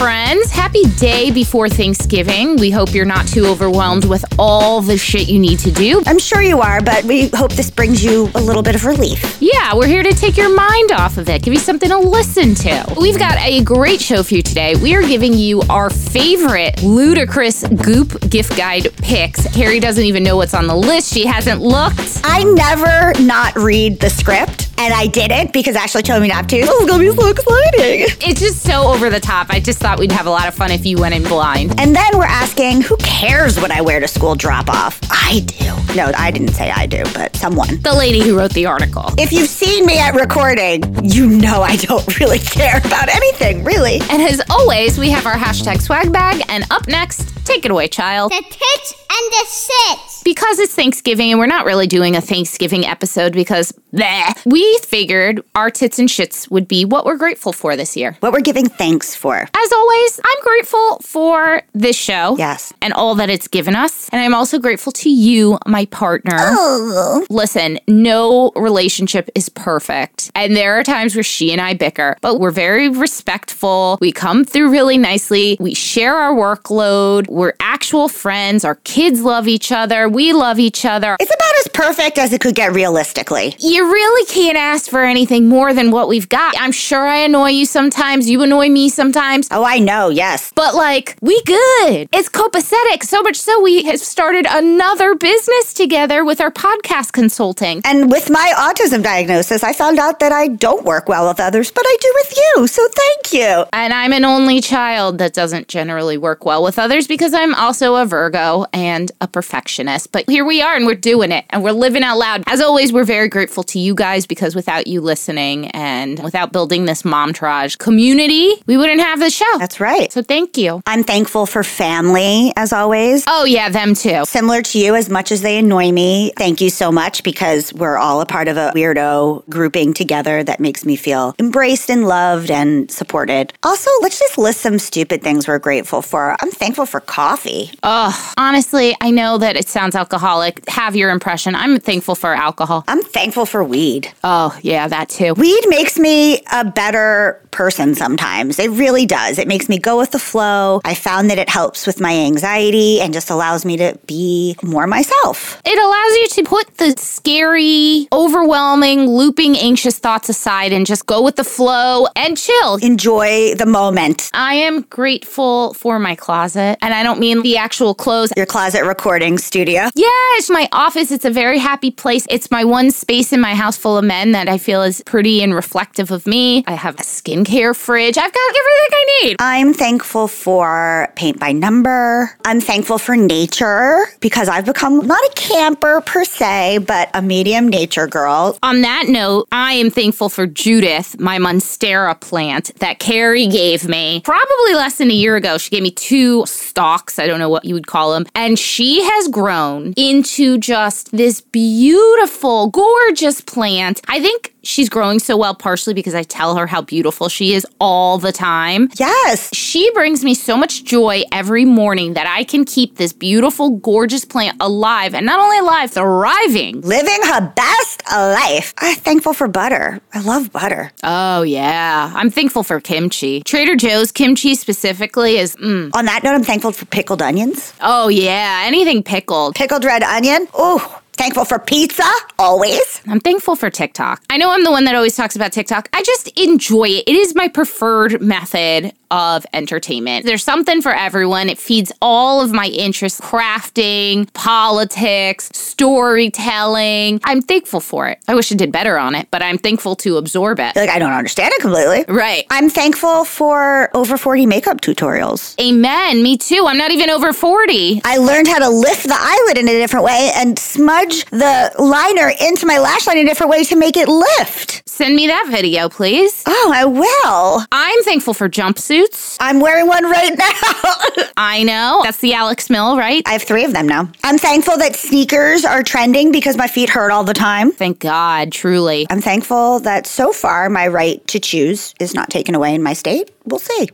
[0.00, 0.50] Friends.
[0.50, 2.56] Happy day before Thanksgiving.
[2.56, 6.02] We hope you're not too overwhelmed with all the shit you need to do.
[6.06, 9.36] I'm sure you are, but we hope this brings you a little bit of relief.
[9.42, 12.54] Yeah, we're here to take your mind off of it, give you something to listen
[12.54, 12.94] to.
[12.98, 14.74] We've got a great show for you today.
[14.74, 19.52] We are giving you our favorite ludicrous goop gift guide picks.
[19.54, 21.12] Carrie doesn't even know what's on the list.
[21.12, 22.22] She hasn't looked.
[22.24, 26.60] I never not read the script, and I didn't because Ashley told me not to.
[26.70, 28.06] This is gonna be so exciting.
[28.20, 29.48] It's just so over the top.
[29.50, 31.78] I just thought we'd have a lot of fun if you went in blind.
[31.80, 35.00] And then we're asking, who cares what I wear to school drop off?
[35.10, 35.94] I do.
[35.96, 37.80] No, I didn't say I do, but someone.
[37.82, 39.06] The lady who wrote the article.
[39.18, 44.00] If you've seen me at recording, you know I don't really care about anything, really.
[44.10, 46.44] And as always, we have our hashtag swag bag.
[46.48, 48.30] And up next, take it away, child.
[48.32, 50.22] The tits and the sits.
[50.22, 55.42] Because it's Thanksgiving and we're not really doing a Thanksgiving episode because bleh, we figured
[55.54, 58.16] our tits and shits would be what we're grateful for this year.
[58.20, 59.36] What we're giving thanks for.
[59.36, 62.36] As always, I'm grateful for this show.
[62.38, 62.72] Yes.
[62.82, 64.08] And all that it's given us.
[64.10, 66.36] And I'm also grateful to you, my partner.
[66.36, 67.26] Oh.
[67.30, 70.30] Listen, no relationship is perfect.
[70.34, 73.98] And there are times where she and I bicker, but we're very respectful.
[74.00, 75.56] We come through really nicely.
[75.60, 77.28] We share our workload.
[77.28, 78.64] We're actual friends.
[78.64, 80.08] Our kids love each other.
[80.08, 81.16] We love each other.
[81.18, 83.56] It's about as perfect as it could get realistically.
[83.58, 86.54] You really can't ask for anything more than what we've got.
[86.58, 88.28] I'm sure I annoy you sometimes.
[88.28, 89.48] You annoy me sometimes.
[89.50, 90.52] Oh, I know, yes.
[90.54, 92.08] But like, we good.
[92.12, 93.02] It's copacetic.
[93.02, 97.80] So much so we have started another business together with our podcast consulting.
[97.84, 101.70] And with my autism diagnosis, I found out that I don't work well with others,
[101.70, 102.66] but I do with you.
[102.66, 103.64] So thank you.
[103.72, 107.96] And I'm an only child that doesn't generally work well with others because I'm also
[107.96, 110.12] a Virgo and a perfectionist.
[110.12, 112.42] But here we are and we're doing it and we're living out loud.
[112.46, 116.84] As always, we're very grateful to you guys because without you listening and without building
[116.84, 119.58] this Momtourage community, we wouldn't have the show.
[119.58, 120.12] That's right.
[120.12, 120.82] So thank you.
[120.86, 123.24] I'm thankful for family, as always.
[123.26, 124.24] Oh, yeah, them too.
[124.24, 127.96] Similar to you, as much as they annoy me, thank you so much because we're
[127.96, 132.50] all a part of a weirdo grouping together that makes me feel embraced and loved
[132.50, 133.52] and supported.
[133.62, 136.36] Also, let's just list some stupid things we're grateful for.
[136.40, 137.70] I'm thankful for coffee.
[137.82, 140.68] Oh, honestly, I know that it sounds alcoholic.
[140.68, 141.54] Have your impression.
[141.54, 142.84] I'm thankful for alcohol.
[142.88, 144.12] I'm thankful for weed.
[144.24, 145.34] Oh, yeah, that too.
[145.34, 148.58] Weed makes me a better person sometimes.
[148.58, 149.38] It really does.
[149.38, 150.80] It makes me go with the flow.
[150.84, 154.86] I found that it helps with my anxiety and just allows me to be more
[154.86, 155.60] myself.
[155.64, 161.22] It allows you to put the scary, overwhelming, looping, anxious thoughts aside and just go
[161.22, 162.76] with the flow and chill.
[162.76, 164.30] Enjoy the moment.
[164.32, 168.32] I am grateful for my closet, and I don't mean the actual clothes.
[168.36, 169.90] Your closet recording studio.
[169.94, 170.08] Yeah,
[170.38, 171.10] it's my office.
[171.10, 172.26] It's a very happy place.
[172.30, 175.42] It's my one space in my house full of men that I feel is pretty
[175.42, 176.64] and reflective of me.
[176.66, 178.16] I have a skincare fridge.
[178.16, 179.36] I've got everything I need.
[179.40, 182.36] I'm thankful for paint by number.
[182.44, 187.68] I'm thankful for nature because I've become not a camper per se, but a medium
[187.68, 188.58] nature girl.
[188.62, 194.20] On that note, I am thankful for Judith, my Monstera plant that Carrie gave me
[194.24, 195.58] probably less than a year ago.
[195.58, 197.18] She gave me two stalks.
[197.18, 198.26] I don't know what you would call them.
[198.34, 204.00] And she has grown into just this beautiful, gorgeous plant.
[204.08, 207.66] I think she's growing so well partially because I tell her how beautiful she is
[207.80, 208.88] all the time.
[208.98, 209.50] Yes.
[209.54, 214.24] She brings me so much joy every morning that I can keep this beautiful, gorgeous
[214.24, 216.80] plant alive and not only alive, thriving.
[216.82, 218.74] Living her best life.
[218.78, 220.00] I'm thankful for butter.
[220.12, 220.92] I love butter.
[221.02, 222.12] Oh, yeah.
[222.14, 223.42] I'm thankful for kimchi.
[223.42, 225.90] Trader Joe's kimchi specifically is, mm.
[225.94, 227.72] On that note, I'm thankful for pickled onions.
[227.80, 228.62] oh, yeah.
[228.64, 229.54] Anything pickled.
[229.54, 230.46] Pickled red onion.
[230.54, 232.08] Oh, Thankful for pizza,
[232.38, 233.02] always.
[233.06, 234.22] I'm thankful for TikTok.
[234.30, 235.88] I know I'm the one that always talks about TikTok.
[235.92, 237.04] I just enjoy it.
[237.06, 240.24] It is my preferred method of entertainment.
[240.24, 241.48] There's something for everyone.
[241.48, 247.20] It feeds all of my interests crafting, politics, storytelling.
[247.24, 248.18] I'm thankful for it.
[248.28, 250.76] I wish I did better on it, but I'm thankful to absorb it.
[250.76, 252.04] Like, I don't understand it completely.
[252.08, 252.46] Right.
[252.50, 255.60] I'm thankful for over 40 makeup tutorials.
[255.60, 256.22] Amen.
[256.22, 256.64] Me too.
[256.66, 258.02] I'm not even over 40.
[258.04, 262.32] I learned how to lift the eyelid in a different way and smudge the liner
[262.40, 264.88] into my lash line in a different way to make it lift.
[264.88, 266.42] Send me that video, please.
[266.46, 267.66] Oh, I will.
[267.72, 269.36] I'm thankful for jumpsuits.
[269.40, 271.24] I'm wearing one right now.
[271.36, 272.00] I know.
[272.02, 273.22] That's the Alex Mill, right?
[273.26, 274.10] I have three of them now.
[274.24, 277.72] I'm thankful that sneakers are trending because my feet hurt all the time.
[277.72, 279.06] Thank God, truly.
[279.10, 282.92] I'm thankful that so far my right to choose is not taken away in my
[282.92, 283.30] state.
[283.46, 283.88] We'll see.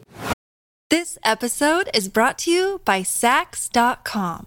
[0.90, 4.46] This episode is brought to you by Saks.com.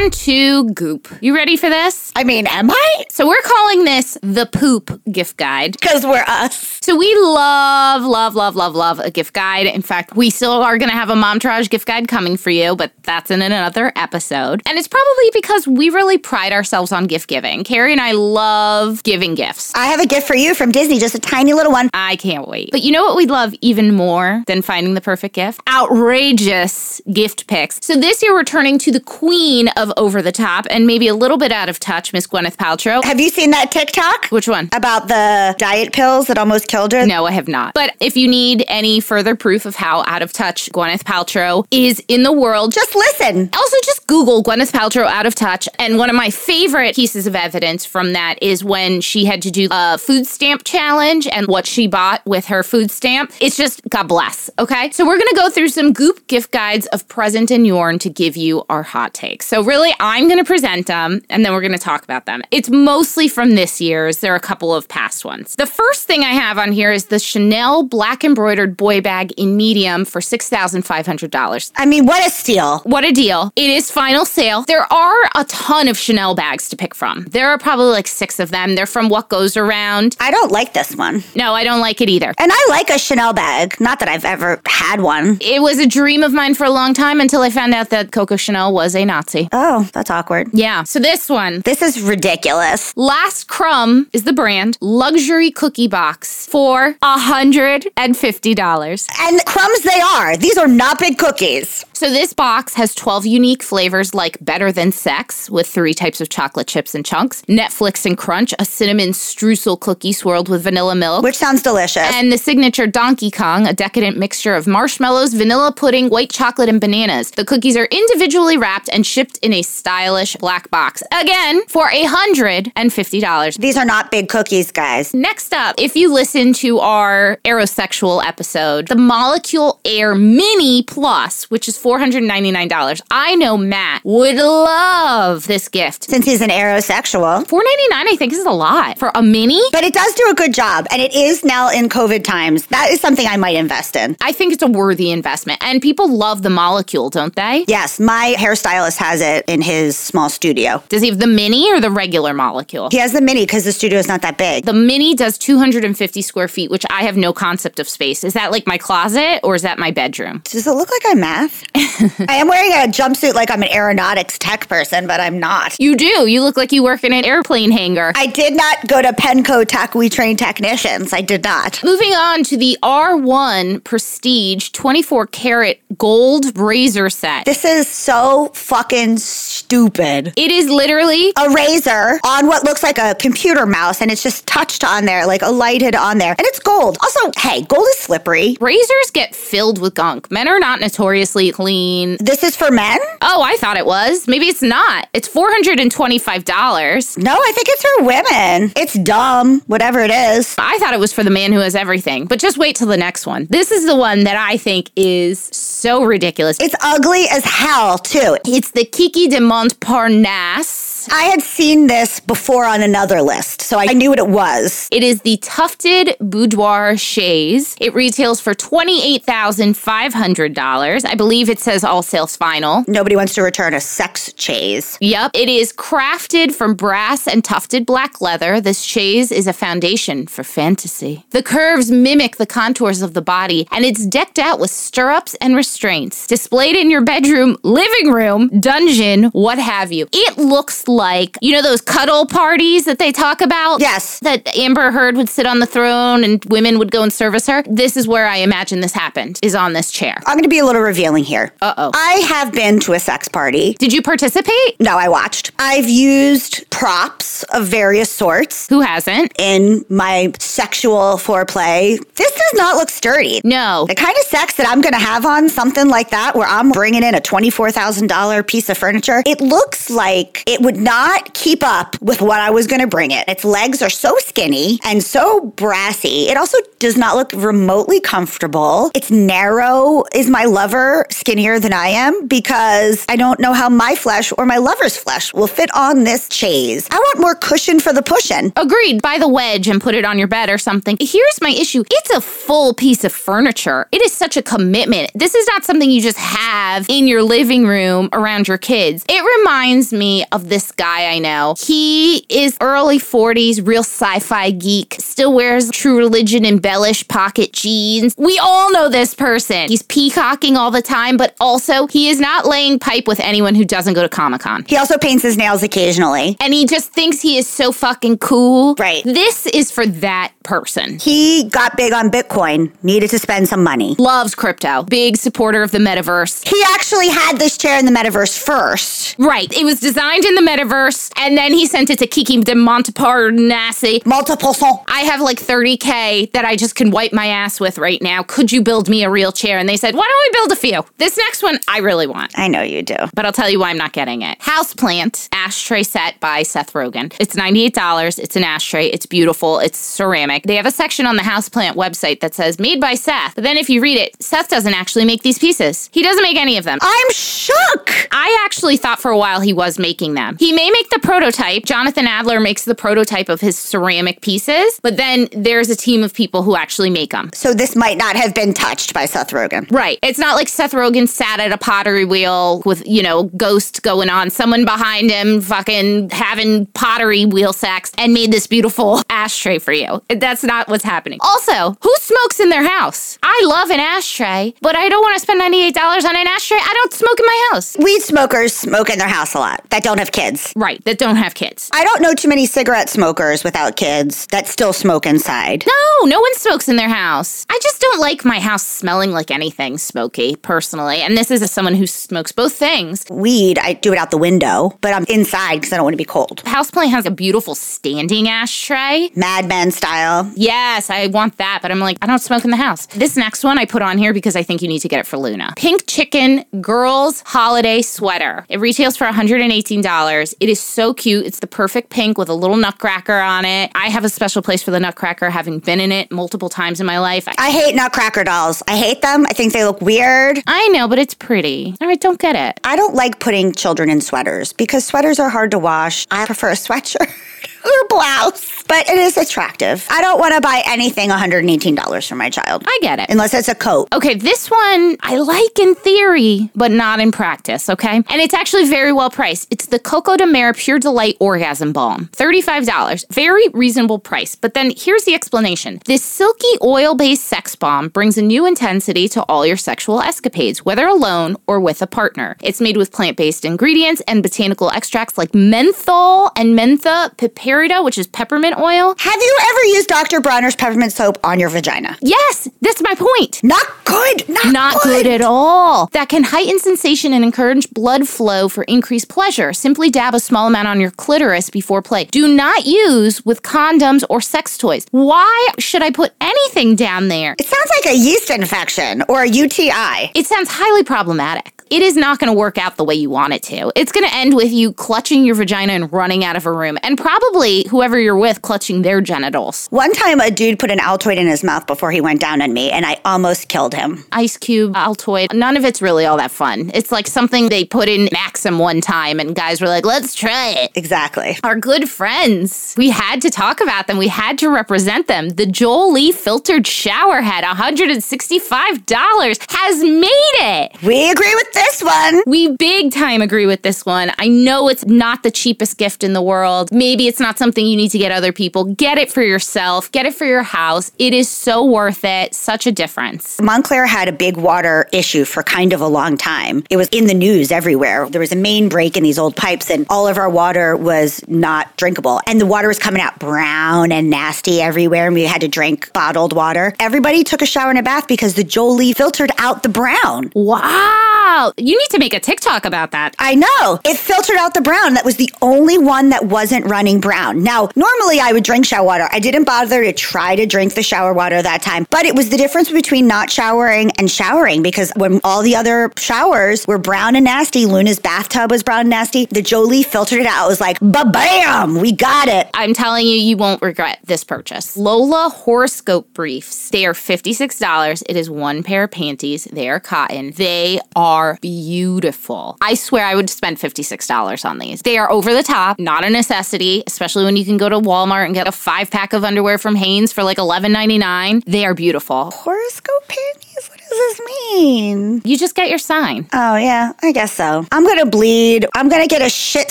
[0.00, 1.08] On to Goop.
[1.20, 2.10] You ready for this?
[2.16, 3.04] I mean, am I?
[3.10, 5.72] So, we're calling this the Poop gift guide.
[5.72, 6.78] Because we're us.
[6.80, 9.66] So, we love, love, love, love, love a gift guide.
[9.66, 12.76] In fact, we still are going to have a Momtourage gift guide coming for you,
[12.76, 14.62] but that's in another episode.
[14.64, 17.62] And it's probably because we really pride ourselves on gift giving.
[17.62, 19.70] Carrie and I love giving gifts.
[19.74, 21.90] I have a gift for you from Disney, just a tiny little one.
[21.92, 22.70] I can't wait.
[22.70, 25.60] But you know what we'd love even more than finding the perfect gift?
[25.68, 27.78] Outrageous gift picks.
[27.82, 31.14] So this year we're turning to the queen of over the top and maybe a
[31.14, 33.02] little bit out of touch, Miss Gwyneth Paltrow.
[33.04, 34.26] Have you seen that TikTok?
[34.26, 34.68] Which one?
[34.72, 37.06] About the diet pills that almost killed her?
[37.06, 37.74] No, I have not.
[37.74, 42.02] But if you need any further proof of how out of touch Gwyneth Paltrow is
[42.08, 43.50] in the world, Just listen.
[43.56, 45.68] also, just Google Gwyneth Paltrow out of touch.
[45.78, 49.50] And one of my favorite pieces of evidence from that is when she had to
[49.50, 53.32] do a food stamp challenge and what she bought with her food stamp.
[53.40, 54.50] It's just God bless.
[54.58, 54.90] Okay.
[54.92, 58.10] So we're going to go through some Goop gift guides of present and yarn to
[58.10, 59.46] give you our hot takes.
[59.46, 62.42] So really, I'm going to present them and then we're going to talk about them.
[62.50, 64.18] It's mostly from this year's.
[64.18, 65.54] There are a couple of past ones.
[65.56, 69.56] The first thing I have on here is the Chanel black embroidered boy bag in
[69.56, 71.72] medium for $6,500.
[71.76, 72.78] I mean, what a steal.
[72.80, 73.52] What a deal.
[73.56, 74.62] It is final sale.
[74.62, 77.24] There are a ton of Chanel bags to pick from.
[77.30, 78.74] There are probably like six of them.
[78.74, 80.16] They're from What Goes Around.
[80.20, 81.22] I don't like this one.
[81.34, 82.34] No, I don't like it either.
[82.38, 83.80] And I like a Chanel bag.
[83.80, 85.38] Not that I've ever had one.
[85.40, 88.12] It was a dream of mine for a long time until I found out that
[88.12, 89.48] Coco Chanel was a Nazi.
[89.52, 90.48] Oh, Oh, that's awkward.
[90.54, 90.84] Yeah.
[90.84, 92.96] So this one, This is ridiculous.
[92.96, 99.06] Last Crumb is the brand, luxury cookie box for $150.
[99.20, 100.38] And crumbs they are.
[100.38, 101.84] These are not big cookies.
[102.00, 106.30] So this box has 12 unique flavors like Better Than Sex with three types of
[106.30, 111.22] chocolate chips and chunks, Netflix and Crunch, a cinnamon streusel cookie swirled with vanilla milk,
[111.22, 112.10] Which sounds delicious.
[112.14, 116.80] and the signature Donkey Kong, a decadent mixture of marshmallows, vanilla pudding, white chocolate, and
[116.80, 117.32] bananas.
[117.32, 121.02] The cookies are individually wrapped and shipped in a stylish black box.
[121.12, 123.58] Again, for $150.
[123.58, 125.12] These are not big cookies, guys.
[125.12, 131.68] Next up, if you listen to our aerosexual episode, the Molekule Air Mini Plus, which
[131.68, 133.02] is $499.
[133.10, 136.04] I know Matt would love this gift.
[136.04, 137.46] Since he's an aerosexual.
[137.48, 139.60] 499 I think is a lot for a mini.
[139.72, 140.86] But it does do a good job.
[140.92, 142.66] And it is now in COVID times.
[142.66, 144.16] That is something I might invest in.
[144.20, 145.58] I think it's a worthy investment.
[145.64, 147.64] And people love the Molekule, don't they?
[147.66, 150.82] Yes, my hairstylist has it in his small studio.
[150.88, 152.92] Does he have the mini or the regular Molekule?
[152.92, 154.64] He has the mini because the studio is not that big.
[154.64, 158.22] The mini does 250 square feet, which I have no concept of space.
[158.22, 160.42] Is that like my closet or is that my bedroom?
[160.44, 161.64] Does it look like I'm math?
[162.28, 165.78] I am wearing a jumpsuit like I'm an aeronautics tech person, but I'm not.
[165.80, 166.26] You do.
[166.26, 168.12] You look like you work in an airplane hangar.
[168.14, 169.94] I did not go to Pennco Tech.
[169.94, 171.12] We train technicians.
[171.12, 171.82] I did not.
[171.82, 177.46] Moving on to the R1 Prestige 24 karat gold razor set.
[177.46, 179.59] This is so fucking stupid.
[179.70, 184.44] It is literally A razor on what looks like a computer mouse, and it's just
[184.46, 186.32] touched on there, like a lighted on there.
[186.32, 186.98] And it's gold.
[187.02, 188.56] Also, hey, gold is slippery.
[188.60, 190.28] razors get filled with gunk.
[190.30, 192.16] Men are not notoriously clean.
[192.20, 192.98] This is for men?
[193.22, 194.26] Oh, I thought it was.
[194.26, 195.08] Maybe it's not.
[195.14, 197.18] It's $425.
[197.18, 198.72] No, I think it's for women.
[198.76, 200.54] It's dumb, whatever it is.
[200.58, 202.26] I thought it was for the man who has everything.
[202.26, 203.46] But just wait till the next one.
[203.50, 206.58] This is the one that I think is so ridiculous.
[206.60, 208.36] It's ugly as hell, too.
[208.44, 209.28] It's the Kiki
[209.60, 211.12] de Montparnasse Yes.
[211.12, 214.88] I had seen this before on another list, so I knew what it was.
[214.92, 217.74] It is the Tufted Boudoir Chaise.
[217.80, 221.04] It retails for $28,500.
[221.04, 222.84] I believe it says all sales final.
[222.86, 224.98] Nobody wants to return a sex chaise.
[225.00, 225.32] Yep.
[225.34, 228.60] It is crafted from brass and tufted black leather.
[228.60, 231.24] This chaise is a foundation for fantasy.
[231.30, 235.56] The curves mimic the contours of the body, and it's decked out with stirrups and
[235.56, 236.26] restraints.
[236.26, 240.08] Displayed in your bedroom, living room, dungeon, what have you.
[240.12, 243.80] It looks like, you know, those cuddle parties that they talk about?
[243.80, 244.18] Yes.
[244.20, 247.62] That Amber Heard would sit on the throne and women would go and service her.
[247.66, 250.16] This is where I imagine this happened, is on this chair.
[250.26, 251.52] I'm going to be a little revealing here.
[251.62, 251.90] Uh oh.
[251.94, 253.74] I have been to a sex party.
[253.74, 254.80] Did you participate?
[254.80, 255.52] No, I watched.
[255.58, 259.32] I've used props of various sorts Who hasn't?
[259.38, 261.98] in my sexual foreplay.
[262.16, 263.40] This does not look sturdy.
[263.44, 263.84] No.
[263.88, 266.70] The kind of sex that I'm going to have on something like that, where I'm
[266.70, 272.00] bringing in a $24,000 piece of furniture, it looks like it would not keep up
[272.00, 273.28] with what I was going to bring it.
[273.28, 276.28] Its legs are so skinny and so brassy.
[276.28, 278.90] It also does not look remotely comfortable.
[278.94, 280.04] It's narrow.
[280.14, 282.26] Is my lover skinnier than I am?
[282.26, 286.28] Because I don't know how my flesh or my lover's flesh will fit on this
[286.32, 286.88] chaise.
[286.90, 288.52] I want more cushion for the pushing.
[288.56, 289.02] Agreed.
[289.02, 290.96] Buy the wedge and put it on your bed or something.
[291.00, 293.86] Here's my issue it's a full piece of furniture.
[293.92, 295.10] It is such a commitment.
[295.14, 299.04] This is not something you just have in your living room around your kids.
[299.08, 301.54] It reminds me of this guy I know.
[301.58, 308.14] He is early 40s, real sci fi geek, still wears true religion embellished pocket jeans.
[308.16, 309.68] We all know this person.
[309.68, 313.64] He's peacocking all the time, but also he is not laying pipe with anyone who
[313.64, 314.64] doesn't go to Comic Con.
[314.66, 316.36] He also paints his nails occasionally.
[316.40, 318.74] And he just thinks he is so fucking cool.
[318.78, 319.04] Right.
[319.04, 320.98] This is for that person.
[320.98, 323.94] He got big on Bitcoin, needed to spend some money.
[323.98, 324.82] Loves crypto.
[324.82, 326.46] Big supporter of the metaverse.
[326.46, 329.16] He actually had this chair in the metaverse first.
[329.16, 329.52] Right.
[329.56, 334.04] It was designed in the metaverse, and then he sent it to Kiki de Montparnasse.
[334.04, 334.84] Multiple.
[334.88, 338.24] I have like 30K that I just can wipe my ass with right now.
[338.24, 339.58] Could you build me a real chair?
[339.58, 340.84] And they said, why don't we build a few?
[340.98, 342.36] This next one, I really want.
[342.36, 342.96] I know you do.
[343.14, 344.40] But I'll tell you why I'm not getting it.
[344.40, 347.14] Houseplant ashtray set by Seth Rogen.
[347.20, 348.18] It's $98.
[348.18, 348.86] It's an ashtray.
[348.86, 349.60] It's beautiful.
[349.60, 350.39] It's ceramic.
[350.44, 353.34] They have a section on the Houseplant website that says made by Seth.
[353.34, 355.88] But then if you read it, Seth doesn't actually make these pieces.
[355.92, 356.78] He doesn't make any of them.
[356.80, 357.90] I'm shook.
[358.10, 360.36] I actually thought for a while he was making them.
[360.38, 361.64] He may make the prototype.
[361.64, 366.14] Jonathan Adler makes the prototype of his ceramic pieces, but then there's a team of
[366.14, 367.30] people who actually make them.
[367.34, 369.70] So this might not have been touched by Seth Rogen.
[369.70, 369.98] Right.
[370.02, 374.08] It's not like Seth Rogen sat at a pottery wheel with, you know, ghost going
[374.08, 379.72] on, someone behind him fucking having pottery wheel sex and made this beautiful ashtray for
[379.72, 380.02] you.
[380.20, 381.18] That's not what's happening.
[381.22, 383.18] Also, who smokes in their house?
[383.22, 386.58] I love an ashtray, but I don't want to spend $98 on an ashtray.
[386.60, 387.76] I don't smoke in my house.
[387.78, 390.52] Weed smokers smoke in their house a lot that don't have kids.
[390.54, 390.84] Right.
[390.84, 391.70] That don't have kids.
[391.72, 395.64] I don't know too many cigarette smokers without kids that still smoke inside.
[395.66, 397.46] No, no one smokes in their house.
[397.48, 401.00] I just don't like my house smelling like anything smoky, personally.
[401.00, 403.04] And this is as someone who smokes both things.
[403.10, 405.98] Weed, I do it out the window, but I'm inside because I don't want to
[405.98, 406.42] be cold.
[406.44, 409.10] Houseplant has a beautiful standing ashtray.
[409.14, 410.09] Mad Men style.
[410.34, 412.86] Yes, I want that, but I'm like, I don't smoke in the house.
[412.86, 415.06] This next one I put on here because I think you need to get it
[415.06, 415.52] for Luna.
[415.56, 418.46] Pink Chicken Girls Holiday Sweater.
[418.48, 420.34] It retails for $118.
[420.40, 421.26] It is so cute.
[421.26, 423.70] It's the perfect pink with a little nutcracker on it.
[423.74, 426.86] I have a special place for the nutcracker, having been in it multiple times in
[426.86, 427.28] my life.
[427.28, 428.62] I, I hate nutcracker dolls.
[428.68, 429.26] I hate them.
[429.26, 430.40] I think they look weird.
[430.46, 431.74] I know, but it's pretty.
[431.80, 432.60] All right, don't get it.
[432.64, 436.06] I don't like putting children in sweaters because sweaters are hard to wash.
[436.10, 437.10] I prefer a sweatshirt
[437.64, 439.86] a blouse, but it is attractive.
[439.90, 442.64] I don't want to buy anything $118 for my child.
[442.66, 443.10] I get it.
[443.10, 443.88] Unless it's a coat.
[443.92, 447.96] Okay, this one I like in theory, but not in practice, okay?
[447.96, 449.48] And it's actually very well priced.
[449.50, 452.06] It's the Coco de Mer Pure Delight Orgasm Balm.
[452.12, 453.06] $35.
[453.12, 454.34] Very reasonable price.
[454.34, 455.80] But then here's the explanation.
[455.86, 460.64] This silky oil based sex balm brings a new intensity to all your sexual escapades,
[460.64, 462.36] whether alone or with a partner.
[462.42, 467.16] It's made with plant based ingredients and botanical extracts like menthol and mentha
[467.50, 468.94] which is peppermint oil.
[468.98, 470.20] Have you ever used Dr.
[470.20, 471.96] Bronner's peppermint soap on your vagina?
[472.00, 473.42] Yes, that's my point.
[473.42, 474.28] Not good.
[474.28, 475.86] Not, Not good at all.
[475.92, 479.52] That can heighten sensation and encourage blood flow for increased pleasure.
[479.52, 482.04] Simply dab a small amount on your clitoris before play.
[482.04, 484.86] Do not use with condoms or sex toys.
[484.92, 487.34] Why should I put anything down there?
[487.38, 490.12] It sounds like a yeast infection or a UTI.
[490.14, 491.59] It sounds highly problematic.
[491.70, 493.70] It is not going to work out the way you want it to.
[493.76, 496.76] It's going to end with you clutching your vagina and running out of a room,
[496.82, 499.68] and probably whoever you're with clutching their genitals.
[499.68, 502.52] One time, a dude put an Altoid in his mouth before he went down on
[502.52, 504.04] me, and I almost killed him.
[504.10, 506.72] Ice Cube, Altoid, none of it's really all that fun.
[506.74, 510.48] It's like something they put in Maxim one time, and guys were like, let's try
[510.48, 510.72] it.
[510.74, 511.38] Exactly.
[511.44, 512.74] Our good friends.
[512.76, 513.96] We had to talk about them.
[513.96, 515.28] We had to represent them.
[515.28, 520.82] The Jolie filtered shower head, $165, has made it.
[520.82, 522.22] We agree with this one.
[522.26, 524.12] We big time agree with this one.
[524.18, 526.70] I know it's not the cheapest gift in the world.
[526.72, 528.64] Maybe it's not something you need to get other people.
[528.64, 530.92] Get it for yourself, get it for your house.
[530.98, 532.34] It is so worth it.
[532.34, 533.40] Such a difference.
[533.40, 536.64] Montclair had a big water issue for kind of a long time.
[536.70, 538.08] It was in the news everywhere.
[538.08, 541.22] There was a main break in these old pipes, and all of our water was
[541.28, 542.20] not drinkable.
[542.26, 545.92] And the water was coming out brown and nasty everywhere, and we had to drink
[545.92, 546.74] bottled water.
[546.78, 550.30] Everybody took a shower and a bath because the Jolie filtered out the brown.
[550.34, 551.49] Wow.
[551.56, 553.14] You need to make a TikTok about that.
[553.18, 553.80] I know.
[553.84, 554.94] It filtered out the brown.
[554.94, 557.42] That was the only one that wasn't running brown.
[557.42, 559.08] Now, normally I would drink shower water.
[559.12, 562.30] I didn't bother to try to drink the shower water that time, but it was
[562.30, 567.16] the difference between not showering and showering because when all the other showers were brown
[567.16, 570.46] and nasty, Luna's bathtub was brown and nasty, the Jolie filtered it out.
[570.46, 572.48] It was like, ba bam, we got it.
[572.54, 574.76] I'm telling you, you won't regret this purchase.
[574.76, 576.70] Lola horoscope briefs.
[576.70, 578.02] They are $56.
[578.08, 579.44] It is one pair of panties.
[579.44, 580.32] They are cotton.
[580.32, 582.56] They are beautiful.
[582.60, 584.82] I swear I would spend $56 on these.
[584.82, 588.26] They are over the top, not a necessity, especially when you can go to Walmart
[588.26, 591.44] and get a five pack of underwear from Hanes for like $11.99.
[591.44, 592.30] They are beautiful.
[592.30, 593.70] Horoscope panties?
[593.90, 595.20] Does this mean?
[595.24, 596.28] You just get your sign.
[596.32, 597.66] Oh, yeah, I guess so.
[597.72, 598.64] I'm gonna bleed.
[598.74, 599.70] I'm gonna get a shit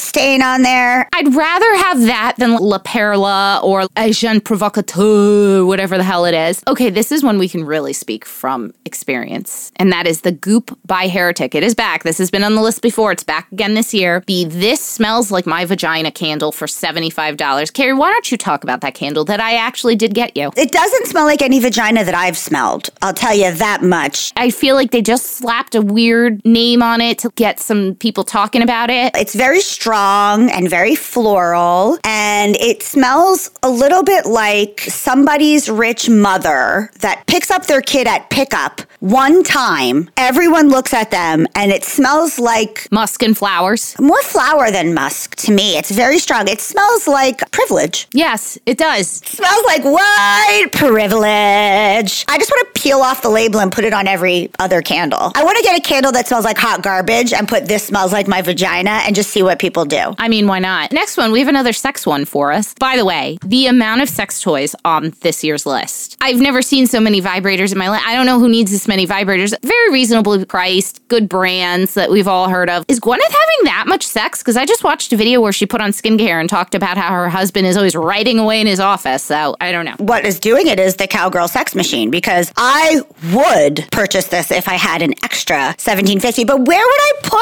[0.02, 1.08] stain on there.
[1.14, 6.62] I'd rather have that than La Perla or Agent Provocateur, whatever the hell it is.
[6.68, 10.78] Okay, this is one we can really speak from experience, and that is the Goop
[10.86, 11.56] by Heretic.
[11.56, 12.04] It is back.
[12.04, 13.14] This has been on the list before.
[13.14, 14.20] It's back again this year.
[14.28, 17.74] Be This Smells Like My Vagina candle for $75.
[17.74, 20.52] Carrie, why don't you talk about that candle that I actually did get you?
[20.58, 22.90] It doesn't smell like any vagina that I've smelled.
[23.02, 24.09] I'll tell you that much.
[24.36, 28.24] I feel like they just slapped a weird name on it to get some people
[28.24, 29.16] talking about it.
[29.16, 36.10] It's very strong and very floral, and it smells a little bit like somebody's rich
[36.10, 40.10] mother that picks up their kid at pickup one time.
[40.18, 43.96] Everyone looks at them, and it smells like Musk and flowers.
[44.00, 45.78] more flower than musk to me.
[45.78, 46.48] It's very strong.
[46.48, 48.08] It smells like privilege.
[48.14, 49.08] Yes, it does.
[49.08, 52.26] smells like white privilege.
[52.28, 55.32] I just want to peel off the label and put it on every other candle.
[55.36, 58.12] I want to get a candle that smells like hot garbage and put this smells
[58.12, 60.16] like my vagina and just see what people do.
[60.18, 60.92] I mean, why not?
[60.92, 62.74] Next one, we have another sex one for us.
[62.76, 66.18] By the way, the amount of sex toys on this year's list.
[66.22, 68.02] I've never seen so many vibrators in my life.
[68.06, 69.54] I don't know who needs this many vibrators.
[69.62, 72.86] Very reasonably priced, good brands that we've all heard of.
[72.88, 74.40] Is Gwyneth having that much sex?
[74.40, 77.12] Because I just watched a video where she put on skincare and talked about how
[77.14, 79.24] her husband is always writing away in his office.
[79.24, 79.96] So I don't know.
[79.98, 83.02] What is doing it is the cowgirl sex machine because I
[83.34, 87.40] would purchase this if I had an extra 1750, but where would I put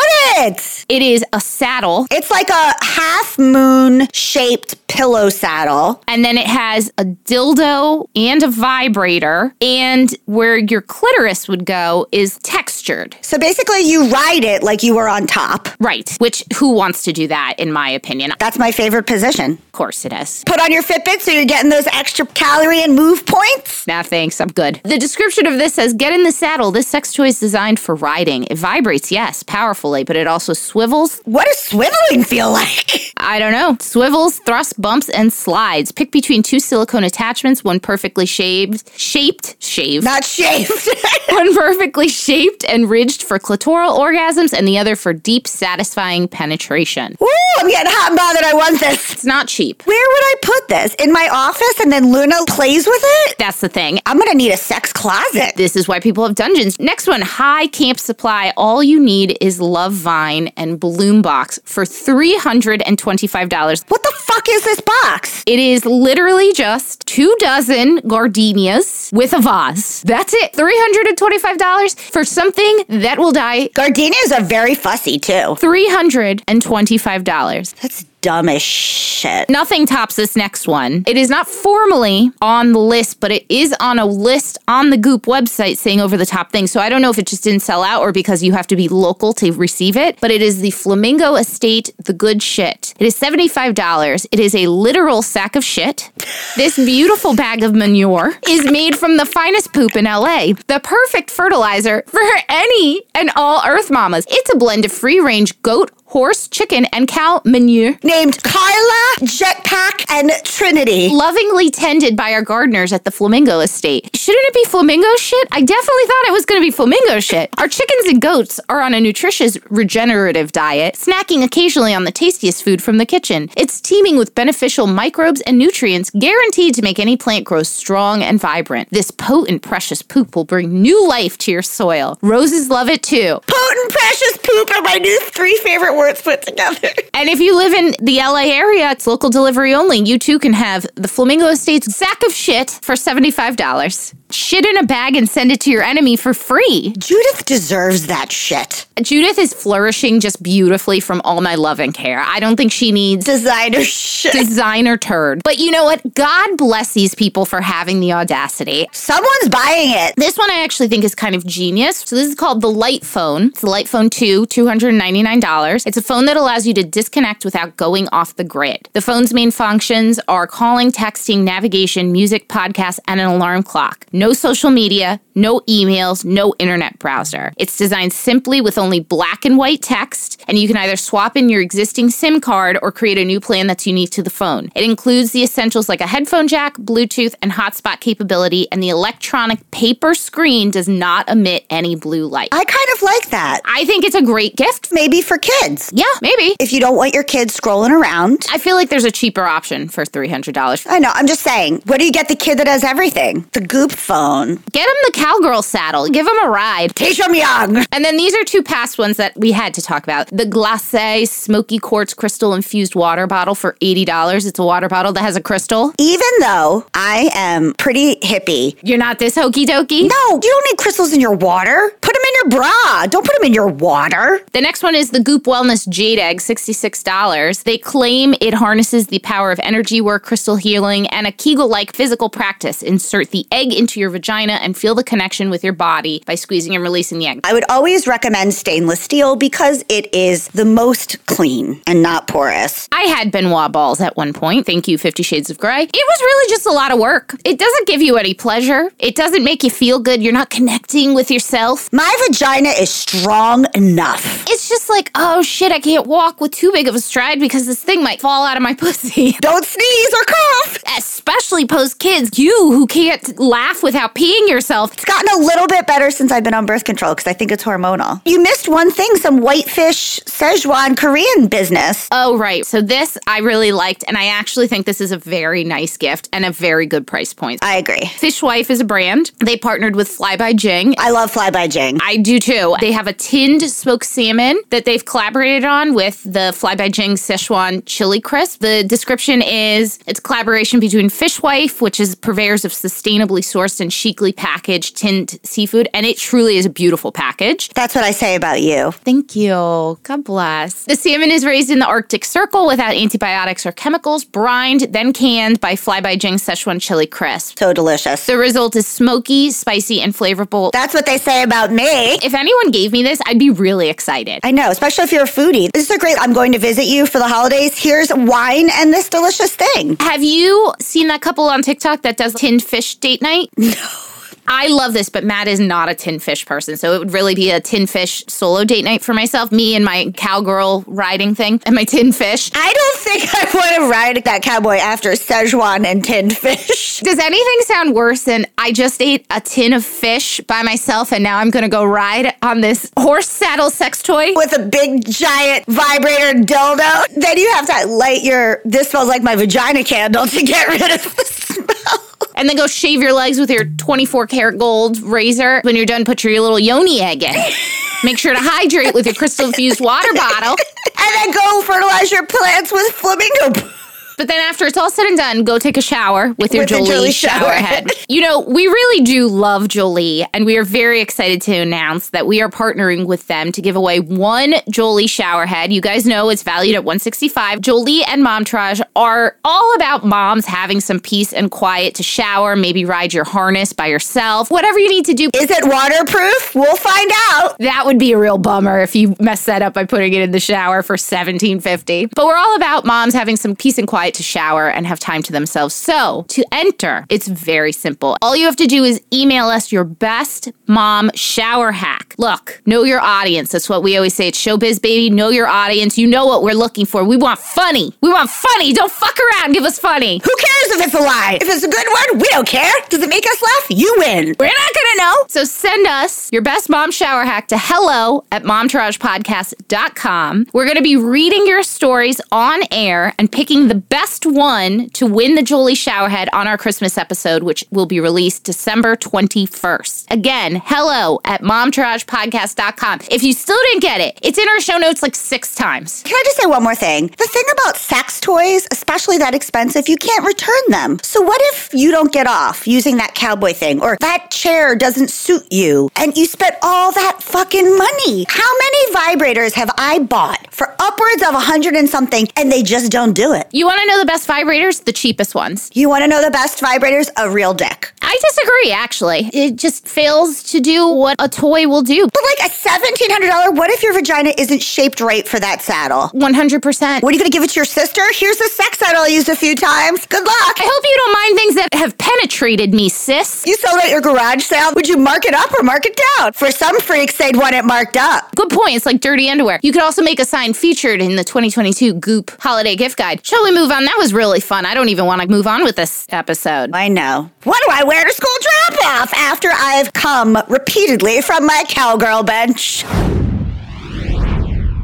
[0.47, 0.85] it?
[0.89, 6.01] It is a saddle, It's like a half moon shaped pillow saddle.
[6.07, 12.07] and then it has a dildo and a vibrator, and where your clitoris would go
[12.11, 13.15] is textured.
[13.21, 15.67] So basically, you ride it like you were on top.
[15.79, 16.09] Right.
[16.19, 18.31] Which, who wants to do that, in my opinion?
[18.39, 19.51] That's my favorite position.
[19.53, 20.43] Of course it is.
[20.45, 23.85] Put on your Fitbit so you're getting those extra calorie and move points.
[23.87, 24.39] Nah, thanks.
[24.41, 24.79] I'm good.
[24.83, 26.71] The description of this says Get in the saddle.
[26.71, 28.45] This sex toy is designed for riding.
[28.45, 31.19] It vibrates, yes, powerfully, but it also swivels.
[31.25, 33.11] What does swiveling feel like?
[33.17, 33.77] I don't know.
[33.79, 35.91] Swivels, thrusts, bumps, and slides.
[35.91, 40.05] Pick between two silicone attachments, one perfectly shaved, shaped, shaved.
[40.05, 40.71] Not shaved.
[41.29, 47.15] one perfectly shaped and ridged for clitoral orgasms, and the other for deep, satisfying penetration.
[47.19, 48.43] Woo, I'm getting hot and bothered.
[48.43, 49.11] I want this.
[49.11, 49.83] It's not cheap.
[49.85, 50.95] Where would I put this?
[50.95, 53.35] In my office and then Luna plays with it?
[53.37, 53.99] That's the thing.
[54.05, 55.53] I'm gonna need a sex closet.
[55.55, 56.79] This is why people have dungeons.
[56.79, 58.53] Next one, High Camp Supply.
[58.57, 63.89] All you need is Love Vine and Bloom Box for $325.
[63.89, 65.43] What the fuck is this box?
[65.47, 70.03] It is literally just two dozen gardenias with a vase.
[70.03, 70.51] That's it.
[70.53, 73.69] $325 for something that will die.
[73.69, 75.55] Gardenias are very fussy too.
[75.55, 77.81] $325.
[77.81, 79.49] That's dumb as shit.
[79.49, 81.03] Nothing tops this next one.
[81.07, 84.97] It is not formally on the list, but it is on a list on the
[84.97, 86.71] Goop website saying over the top things.
[86.71, 88.75] So I don't know if it just didn't sell out or because you have to
[88.75, 92.93] be local to receive it, but it is the Flamingo Estate The Good Shit.
[92.99, 94.27] It is $75.
[94.31, 96.11] It is a literal sack of shit.
[96.55, 101.31] This beautiful bag of manure is made from the finest poop in LA, the perfect
[101.31, 104.25] fertilizer for any and all Earth mamas.
[104.29, 107.97] It's a blend of free range goat, horse, chicken, and cow manure.
[108.03, 111.09] Named Kyla, Jetpack, and Trinity.
[111.09, 114.09] Lovingly tended by our gardeners at the Flamingo Estate.
[114.15, 115.47] Shouldn't it be flamingo shit?
[115.51, 117.49] I definitely thought it was going to be flamingo shit.
[117.57, 122.63] Our chickens and goats are on a nutritious, regenerative diet, snacking occasionally on the tastiest
[122.63, 123.49] food from the kitchen.
[123.57, 128.39] It's teeming with beneficial microbes and nutrients guaranteed to make any plant grow strong and
[128.39, 128.89] vibrant.
[128.91, 132.17] This potent, precious poop will bring new life to your soil.
[132.21, 133.39] Roses love it too.
[133.45, 136.89] Potent precious poop are my new three favorite words put together.
[137.17, 139.97] And if you live in the LA area, it's local delivery only.
[139.97, 144.13] You too can have the Flamingo Estates sack of shit for $75.
[144.29, 146.93] Shit in a bag and send it to your enemy for free.
[146.97, 148.85] Judith deserves that shit.
[149.01, 152.19] Judith is flourishing just beautifully from all my love and care.
[152.19, 154.33] I don't think she needs Designer shit.
[154.33, 155.41] designer turd.
[155.43, 156.13] But you know what?
[156.13, 158.87] God bless these people for having the audacity.
[158.91, 160.13] Someone's buying it.
[160.17, 161.97] This one I actually think is kind of genius.
[161.99, 163.47] So this is called the Light Phone.
[163.47, 165.85] It's the Light Phone 2, $299.
[165.87, 168.89] It's a phone that allows you to disconnect without going off the grid.
[168.93, 174.05] The phone's main functions are calling, texting, navigation, music, podcasts, and an alarm clock.
[174.17, 177.53] No social media, no emails, no internet browser.
[177.55, 181.49] It's designed simply with only black and white text, and you can either swap in
[181.49, 184.71] your existing SIM card or create a new plan that's unique to the phone.
[184.73, 189.69] It includes the essentials like a headphone jack, Bluetooth, and hotspot capability, and the electronic
[189.69, 192.49] paper screen does not emit any blue light.
[192.51, 193.61] I kind of like that.
[193.65, 194.89] I think it's a great gift.
[194.91, 195.91] Maybe for kids.
[195.93, 196.55] Yeah, maybe.
[196.59, 198.47] If you don't want your kids scrolling around.
[198.51, 200.87] I feel like there's a cheaper option for $300.
[200.89, 203.45] I know, I'm just saying, what do you get the kid that has everything?
[203.51, 204.55] The Goop phone.
[204.71, 206.07] Get him the cowgirl saddle.
[206.07, 206.95] Give him a ride.
[206.95, 207.77] Teach them young.
[207.91, 210.27] And then these are two past ones that we had to talk about.
[210.27, 214.47] The Glacce Smoky Quartz Crystal Infused Water Bottle for $80.
[214.47, 215.93] It's a water bottle that has a crystal.
[215.99, 218.77] Even though I am pretty hippie.
[218.81, 220.03] You're not this hokey dokey?
[220.03, 221.91] No, you don't need crystals in your water.
[222.01, 223.05] Put them in your bra.
[223.07, 224.39] Don't put them in your water.
[224.53, 227.63] The next one is the Goop Wellness Jade Egg, $66.
[227.63, 231.93] They claim it harnesses the power of energy work, crystal healing, and a Kegel like
[231.93, 232.81] physical practice.
[232.81, 236.73] Insert the egg into your vagina and feel the connection with your body by squeezing
[236.75, 237.41] and releasing the egg.
[237.43, 242.87] I would always recommend stainless steel because it is the most clean and not porous.
[242.91, 244.65] I had Ben Wa balls at one point.
[244.65, 245.83] Thank you, Fifty Shades of Grey.
[245.83, 247.35] It was really just a lot of work.
[247.43, 248.91] It doesn't give you any pleasure.
[248.99, 250.21] It doesn't make you feel good.
[250.21, 251.91] You're not connecting with yourself.
[251.91, 254.43] My vagina is strong enough.
[254.49, 257.65] It's just like, oh shit, I can't walk with too big of a stride because
[257.65, 259.33] this thing might fall out of my pussy.
[259.41, 260.77] Don't sneeze or cough.
[260.97, 264.91] Especially post kids, you who can't laugh without peeing yourself.
[264.91, 267.53] It's gotten a little bit better since I've been on birth control because I think
[267.53, 268.21] it's hormonal.
[268.25, 272.09] You missed one thing some whitefish Szechuan Korean business.
[272.11, 272.65] Oh, right.
[272.65, 276.27] So this I really liked, and I actually think this is a very nice gift
[276.33, 277.63] and a very good price point.
[277.63, 278.01] I agree.
[278.01, 279.31] Fishwife is a brand.
[279.39, 280.93] They partnered with Fly by Jing.
[280.97, 281.97] I love Fly by Jing.
[282.03, 282.75] I do too.
[282.81, 287.11] They have a tinned smoked salmon that they've collaborated on with the Fly by Jing
[287.11, 288.59] Szechuan chili crisp.
[288.59, 294.31] The description is it's collaboration between Fishwife, which is purveyors of sustainably sourced and chicly
[294.31, 297.69] packaged tinned seafood, and it truly is a beautiful package.
[297.69, 298.91] That's what I say about you.
[298.91, 299.99] Thank you.
[300.03, 300.85] God bless.
[300.85, 305.59] The salmon is raised in the Arctic Circle without antibiotics or chemicals, brined, then canned
[305.59, 307.57] by Fly by Jing Szechuan chili crisp.
[307.59, 308.25] So delicious.
[308.25, 310.71] The result is smoky, spicy, and flavorful.
[310.71, 311.83] That's what they say about me.
[311.83, 314.39] If anyone gave me this, I'd be really excited.
[314.43, 315.71] I know, especially if you're a foodie.
[315.71, 316.17] This is a great.
[316.19, 317.77] I'm going to visit you for the holidays.
[317.77, 319.97] Here's wine and this delicious thing.
[319.99, 323.49] Have you seen that couple on TikTok that does tinned fish date night?
[323.75, 324.07] No.
[324.49, 326.77] I love this, but Matt is not a tin fish person.
[326.77, 329.51] So it would really be a tin fish solo date night for myself.
[329.51, 332.49] Me and my cowgirl riding thing and my tin fish.
[332.53, 336.99] I don't think I want to ride that cowboy after Szechuan and tinned fish.
[337.03, 341.23] Does anything sound worse than I just ate a tin of fish by myself and
[341.23, 344.33] now I'm going to go ride on this horse saddle sex toy?
[344.33, 347.15] With a big giant vibrator dildo.
[347.15, 350.81] Then you have to light your, this smells like my vagina candle to get rid
[350.81, 352.06] of the smell.
[352.37, 355.59] And then go shave your legs with your 24 karat gold razor.
[355.61, 357.33] When you're done, put your little yoni egg in.
[358.03, 360.55] Make sure to hydrate with your crystal infused water bottle.
[360.99, 363.69] And then go fertilize your plants with flamingo.
[364.17, 366.69] But then after it's all said and done, go take a shower with your With
[366.69, 367.91] Jolie, Jolie shower shower head.
[368.09, 372.25] you know, we really do love Jolie, and we are very excited to announce that
[372.25, 375.71] we are partnering with them to give away one Jolie shower head.
[375.71, 377.61] You guys know it's valued at 165.
[377.61, 382.85] Jolie and Momtourage are all about moms having some peace and quiet to shower, maybe
[382.85, 385.29] ride your harness by yourself, whatever you need to do.
[385.35, 386.55] Is it waterproof?
[386.55, 387.57] We'll find out.
[387.59, 390.31] That would be a real bummer if you mess that up by putting it in
[390.31, 392.07] the shower for 1750.
[392.07, 395.21] But we're all about moms having some peace and quiet to shower and have time
[395.23, 395.73] to themselves.
[395.75, 398.17] So, to enter, it's very simple.
[398.21, 402.13] All you have to do is email us your best mom shower hack.
[402.17, 403.51] Look, know your audience.
[403.51, 404.27] That's what we always say.
[404.29, 405.97] It's showbiz baby, know your audience.
[405.97, 407.03] You know what we're looking for.
[407.03, 407.93] We want funny.
[408.01, 408.73] We want funny.
[408.73, 409.53] Don't fuck around.
[409.53, 410.21] Give us funny.
[410.23, 411.37] Who cares if it's a lie?
[411.41, 412.71] If it's a good one, we don't care.
[412.89, 413.65] Does it make us laugh?
[413.69, 414.35] You win.
[414.39, 415.15] We're not gonna know.
[415.27, 420.47] So send us your best mom shower hack to hello at momtouragepodcast.com.
[420.53, 423.96] We're gonna be reading your stories on air and picking the best
[424.27, 428.95] one to win the Jolie showerhead on our Christmas episode, which will be released December
[428.95, 430.11] 21st.
[430.11, 432.99] Again, hello at momtouragepodcast.com.
[433.09, 436.03] If you still didn't get it, it's in our show notes like six times.
[436.03, 437.07] Can I just say one more thing?
[437.07, 440.99] The thing about sex toys, especially that expensive, you can't return them.
[441.01, 445.09] So what if you don't get off using that cowboy thing or that chair doesn't
[445.09, 448.25] suit you and you spent all that fucking money?
[448.29, 452.61] How many vibrators have I bought for upwards of a hundred and something and they
[452.63, 453.47] just don't do it?
[453.51, 454.83] You wanna know the best vibrators?
[454.83, 455.69] The cheapest ones.
[455.73, 457.09] You want to know the best vibrators?
[457.17, 457.93] A real dick.
[458.01, 459.29] I disagree, actually.
[459.33, 462.07] It just fails to do what a toy will do.
[462.13, 466.09] But like a $1,700, what if your vagina isn't shaped right for that saddle?
[466.13, 467.03] 100%.
[467.03, 468.01] What are you going to give it to your sister?
[468.13, 470.05] Here's a sex saddle I used a few times.
[470.05, 470.55] Good luck.
[470.57, 473.43] I hope you don't mind things that have penetrated me, sis.
[473.45, 474.71] You sold at your garage sale.
[474.75, 476.33] Would you mark it up or mark it down?
[476.33, 478.33] For some freaks, they'd want it marked up.
[478.35, 478.75] Good point.
[478.75, 479.59] It's like dirty underwear.
[479.63, 483.25] You could also make a sign featured in the 2022 Goop Holiday Gift Guide.
[483.25, 483.76] Shall we move on?
[483.85, 484.65] That was really fun.
[484.65, 486.71] I don't even want to move on with this episode.
[486.73, 487.29] I know.
[487.43, 492.23] What do I wear to school drop off after I've come repeatedly from my cowgirl
[492.23, 492.83] bench?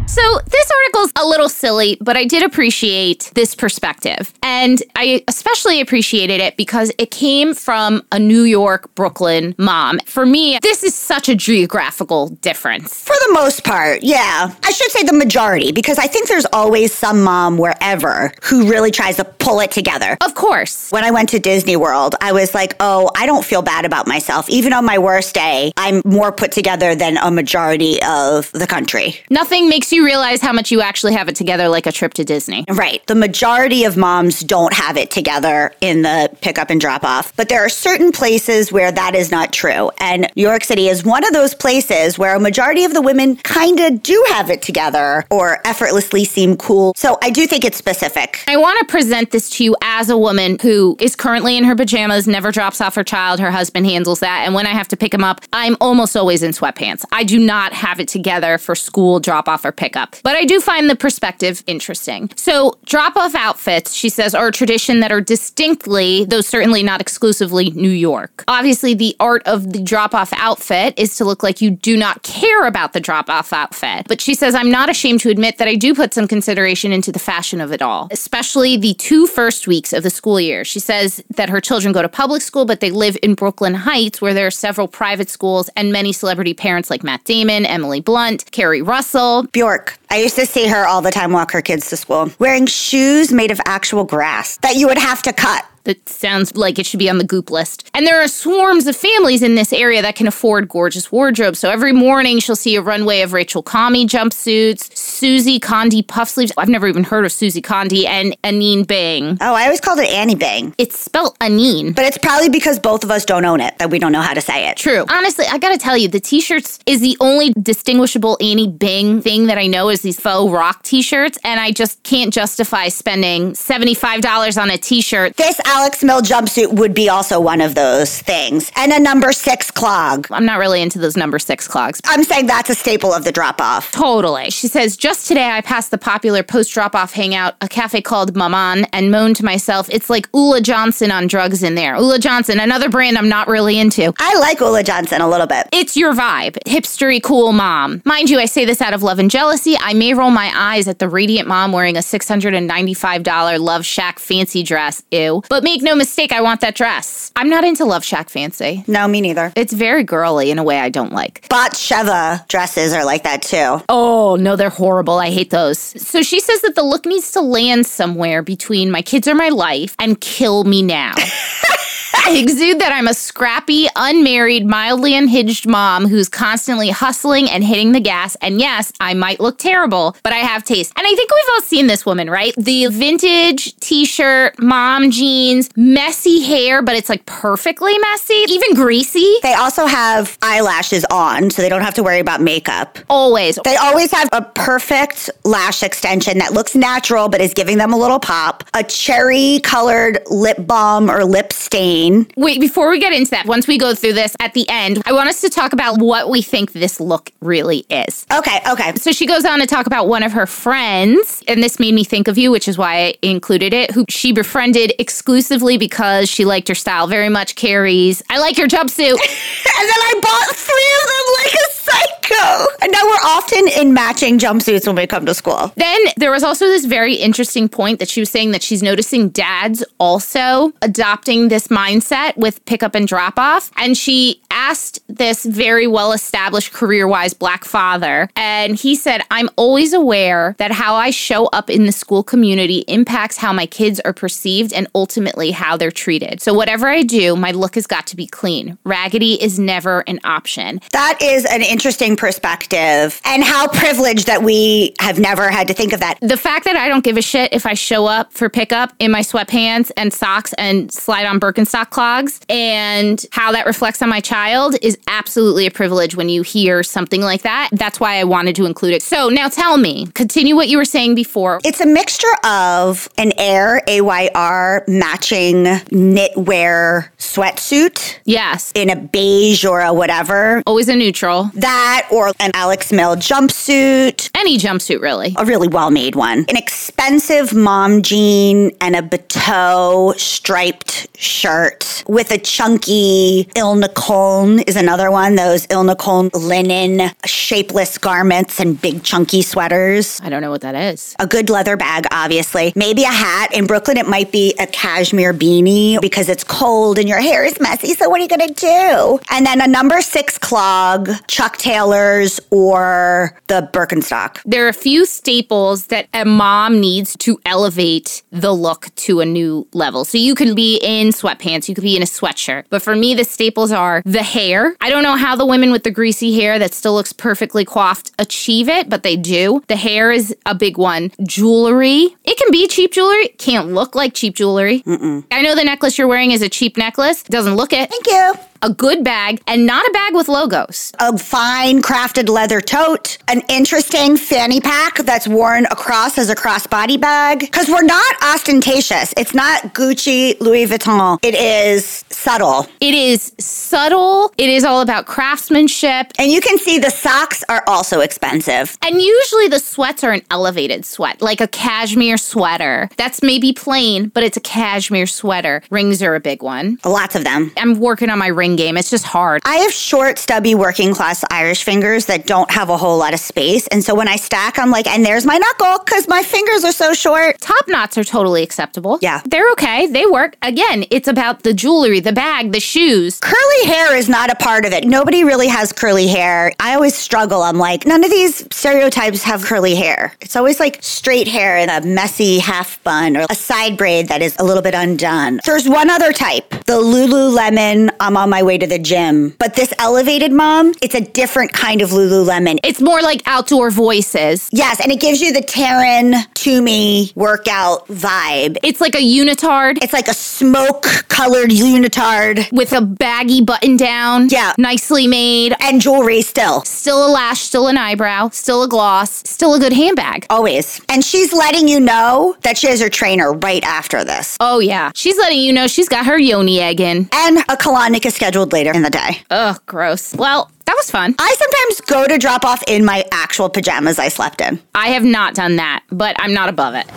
[0.08, 4.34] So, this article's a little silly, but I did appreciate this perspective.
[4.44, 10.00] And I especially appreciated it because it came from a New York, Brooklyn mom.
[10.06, 13.04] For me, this is such a geographical difference.
[13.04, 14.54] For the most part, yeah.
[14.64, 18.92] I should say the majority because I think there's always some mom wherever who really
[18.92, 20.18] tries to pull it together.
[20.22, 20.90] Of course.
[20.92, 24.08] When I went to Disney World, I was like, oh, I don't feel bad about
[24.08, 24.50] myself.
[24.50, 29.16] Even on my worst day, I'm more put together than a majority of the country.
[29.30, 32.24] Nothing makes you realize how much you actually have it together, like a trip to
[32.24, 32.66] Disney.
[32.70, 33.06] Right.
[33.08, 37.50] The majority of moms don't have it together in the pickup and drop off, but
[37.50, 39.92] there are certain places where that is not true.
[40.00, 43.38] And New York City is one of those places where a majority of the women
[43.38, 46.94] kind of do have it together or effortlessly seem cool.
[46.96, 48.44] So I do think it's specific.
[48.48, 51.76] I want to present this to you as a woman who is currently in her
[51.76, 53.40] pajamas, never drops off her child.
[53.40, 54.44] Her husband handles that.
[54.46, 57.06] And when I have to pick him up, I'm almost always in sweatpants.
[57.12, 60.16] I do not have it together for school drop off or pickup.
[60.24, 62.30] But I do find the perspective interesting.
[62.38, 67.02] So, drop off outfits, she says, are a tradition that are distinctly, though certainly not
[67.02, 68.46] exclusively, New York.
[68.48, 72.24] Obviously, the art of the drop off outfit is to look like you do not
[72.24, 74.06] care about the drop off outfit.
[74.08, 77.12] But she says, I'm not ashamed to admit that I do put some consideration into
[77.12, 80.64] the fashion of it all, especially the two first weeks of the school year.
[80.64, 84.22] She says that her children go to public school, but they live in Brooklyn Heights,
[84.22, 88.50] where there are several private schools and many celebrity parents like Matt Damon, Emily Blunt,
[88.52, 89.44] Keri Russell.
[89.52, 89.73] Bjork.
[90.10, 93.32] I used to see her all the time walk her kids to school wearing shoes
[93.32, 95.66] made of actual grass that you would have to cut.
[95.86, 97.90] That sounds like it should be on the goop list.
[97.94, 101.60] And there are swarms of families in this area that can afford gorgeous wardrobes.
[101.60, 106.52] So every morning she'll see a runway of Rachel Comey jumpsuits, Susie Condi puff sleeves.
[106.58, 109.38] I've never even heard of Susie Condi and Anine Bing.
[109.40, 110.76] Oh, I always called it Annie Bang.
[110.78, 111.96] It's spelled Anine.
[111.96, 114.34] But it's probably because both of us don't own it that we don't know how
[114.34, 114.76] to say it.
[114.76, 115.06] True.
[115.08, 119.58] Honestly, I gotta tell you, the t-shirts is the only distinguishable Annie Bing thing that
[119.58, 124.72] I know is these faux rock t-shirts, and I just can't justify spending $75 on
[124.72, 125.38] a t-shirt.
[125.38, 128.74] This Alex Mill jumpsuit would be also one of those things.
[128.76, 130.28] And a number six clog.
[130.32, 132.02] I'm not really into those number six clogs.
[132.04, 133.90] I'm saying that's a staple of the drop off.
[133.94, 134.50] Totally.
[134.50, 138.36] She says, just today I passed the popular post drop off hangout, a cafe called
[138.36, 141.96] Maman, and moaned to myself, it's like Ulla Johnson on drugs in there.
[141.96, 144.14] Ulla Johnson, another brand I'm not really into.
[144.18, 145.68] I like Ulla Johnson a little bit.
[145.72, 146.58] It's your vibe.
[146.66, 148.02] Hipstery, cool mom.
[148.06, 149.76] Mind you, I say this out of love and jealousy.
[149.80, 154.64] I may roll my eyes at the radiant mom wearing a $695 Love Shack fancy
[154.64, 155.04] dress.
[155.12, 155.44] Ew.
[155.50, 157.32] But make no mistake, I want that dress.
[157.36, 158.84] I'm not into Love Shack fancy.
[158.88, 159.54] No, me neither.
[159.56, 161.48] It's very girly in a way I don't like.
[161.50, 163.84] Batsheva dresses are like that too.
[163.90, 165.03] Oh, no, they're horrible.
[165.04, 165.20] Horrible.
[165.20, 165.78] I hate those.
[165.80, 169.50] So she says that the look needs to land somewhere between my kids are my
[169.50, 171.16] life and kill me now.
[172.26, 177.92] I exude that I'm a scrappy, unmarried, mildly unhinged mom who's constantly hustling and hitting
[177.92, 178.36] the gas.
[178.36, 180.94] And yes, I might look terrible, but I have taste.
[180.96, 182.54] And I think we've all seen this woman, right?
[182.56, 189.36] The vintage t shirt, mom jeans, messy hair, but it's like perfectly messy, even greasy.
[189.44, 193.00] They also have eyelashes on, so they don't have to worry about makeup.
[193.10, 193.60] Always.
[193.66, 197.98] They always have a perfect lash extension that looks natural but is giving them a
[197.98, 202.13] little pop, a cherry colored lip balm or lip stain.
[202.36, 205.14] Wait, before we get into that, once we go through this at the end, I
[205.14, 208.26] want us to talk about what we think this look really is.
[208.32, 208.94] Okay, okay.
[208.96, 212.04] So she goes on to talk about one of her friends, and this made me
[212.04, 216.46] think of you, which is why I included it, who she befriended exclusively because she
[216.46, 217.56] liked her style very much.
[217.56, 219.12] Carrie's, I like your jumpsuit.
[219.12, 222.68] and then I bought three of them like a psycho.
[222.82, 225.72] And now we're often in matching jumpsuits when we come to school.
[225.76, 229.30] Then there was also this very interesting point that she was saying that she's noticing
[229.30, 232.03] dads also adopting this mindset
[232.36, 233.72] with pickup and drop off.
[233.78, 239.50] And she asked this very well established career wise black father, and he said, I'm
[239.56, 244.00] always aware that how I show up in the school community impacts how my kids
[244.02, 246.42] are perceived and ultimately how they're treated.
[246.42, 248.78] So whatever I do, my look has got to be clean.
[248.84, 250.82] Raggedy is never an option.
[250.92, 255.94] That is an interesting perspective, and how privileged that we have never had to think
[255.94, 256.20] of that.
[256.22, 259.12] The fact that I don't give a shit if I show up for pickup in
[259.12, 264.20] my sweatpants and socks and slide on Birkenstock clogs and how that reflects on my
[264.20, 267.70] child is absolutely a privilege when you hear something like that.
[267.72, 269.02] That's why I wanted to include it.
[269.02, 271.60] So now tell me, continue what you were saying before.
[271.64, 278.72] It's a mixture of an Air AYR matching knitwear sweatsuit Yes.
[278.76, 280.62] in a beige or a whatever.
[280.66, 281.52] Always a neutral.
[281.54, 285.36] That or an Alex Mill jumpsuit, Any jumpsuit, really.
[285.38, 286.46] a really well made one.
[286.50, 294.76] An expensive mom jean and a bateau striped shirt with a chunky Il Nicole is
[294.76, 295.36] another one.
[295.36, 300.20] Those Il Nicole linen shapeless garments and big chunky sweaters.
[300.24, 301.16] I don't know what that is.
[301.20, 302.74] A good leather bag, obviously.
[302.76, 303.54] Maybe a hat.
[303.54, 307.60] In Brooklyn, it might be a cashmere beanie because it's cold and your hair is
[307.60, 307.94] messy.
[307.94, 309.20] So, what are you going to do?
[309.32, 314.42] And then a number six clog, Chuck Taylor's, or the Birkenstock.
[314.46, 319.26] There are a few staples that a mom needs to elevate the look to a
[319.26, 320.06] new level.
[320.06, 322.66] So you can be in sweatpants, you could be in a sweatshirt.
[322.70, 324.76] But for me, the staples are the hair.
[324.80, 328.12] I don't know how the women with the greasy hair that still looks perfectly coiffed
[328.20, 329.64] achieve it, but they do.
[329.68, 331.12] The hair is a big one.
[331.24, 332.16] Jewelry.
[332.26, 334.84] It can be cheap jewelry, it can't look like cheap jewelry.
[334.86, 337.90] I know the necklace you're wearing is a cheap necklace, it doesn't look it.
[337.90, 338.34] Thank you.
[338.64, 340.94] A good bag and not a bag with logos.
[340.98, 346.98] A fine crafted leather tote, an interesting fanny pack that's worn across as a crossbody
[346.98, 347.42] bag.
[347.42, 349.14] Because we're not ostentatious.
[349.18, 351.20] It's not Gucci, Louis Vuitton.
[351.22, 352.66] It is subtle.
[352.80, 354.32] It is subtle.
[354.38, 356.14] It is all about craftsmanship.
[356.18, 358.78] And you can see the socks are also expensive.
[358.82, 362.90] And usually the sweats are an elevated sweat, like a cashmere sweater.
[362.96, 365.64] That's maybe plain, but it's a cashmere sweater.
[365.70, 366.78] Rings are a big one.
[366.86, 367.52] Lots of them.
[367.58, 368.78] I'm working on my ring game.
[368.78, 369.42] It's just hard.
[369.46, 373.20] I have short, stubby, working class Irish fingers that don't have a whole lot of
[373.20, 373.68] space.
[373.68, 376.72] And so when I stack, I'm like, and there's my knuckle because my fingers are
[376.72, 377.40] so short.
[377.42, 379.00] Top knots are totally acceptable.
[379.02, 379.22] Yeah.
[379.26, 379.88] They're okay.
[379.88, 380.36] They work.
[380.42, 383.20] Again, it's about the jewelry, the bag, the shoes.
[383.20, 384.86] Curly hair is not a part of it.
[384.86, 386.52] Nobody really has curly hair.
[386.60, 387.42] I always struggle.
[387.42, 390.14] I'm like, none of these stereotypes have curly hair.
[390.22, 394.22] It's always like straight hair and a messy half bun or a side braid that
[394.22, 395.40] is a little bit undone.
[395.46, 399.36] There's one other type, the Lululemon, I'm on my way to the gym.
[399.40, 402.60] But this elevated mom, it's a different kind of Lululemon.
[402.64, 404.50] It's more like outdoor voices.
[404.52, 408.58] Yes, and it gives you the Taryn Toomey workout vibe.
[408.64, 414.28] It's like a unitard It's like a smoke colored unitard with a baggy button down.
[414.30, 414.54] Yeah.
[414.58, 415.56] Nicely made.
[415.60, 416.62] and jewelry still.
[416.66, 420.26] Still a lash, still an eyebrow, still a gloss, still a good handbag.
[420.30, 420.82] Always.
[420.90, 424.38] And she's letting you know that she has her trainer right after this.
[424.40, 424.92] Oh, yeah.
[424.96, 427.10] She's letting you know she's got her yoni egg in.
[427.14, 429.22] And a colonic is scheduled later in the day.
[429.30, 430.16] Ugh, gross.
[430.16, 431.16] Well, that was fun.
[431.20, 434.60] I sometimes go to drop off in my actual pajamas I slept in.
[434.74, 436.88] I have not done that, but I'm not above it.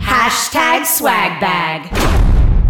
[0.00, 2.16] Hashtag swag bag.